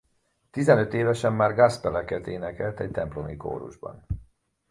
Tizenöt 0.51 0.93
évesen 0.93 1.33
már 1.33 1.53
gospeleket 1.55 2.27
énekelt 2.27 2.79
egy 2.79 2.91
templomi 2.91 3.37
kórusban. 3.37 4.05